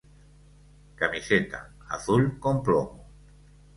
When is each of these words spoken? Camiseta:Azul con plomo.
Camiseta:Azul 1.01 2.25
con 2.47 2.63
plomo. 2.63 3.05